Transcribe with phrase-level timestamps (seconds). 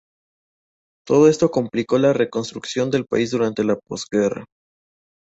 [1.05, 4.45] Todo esto complicó la reconstrucción del país durante la posguerra.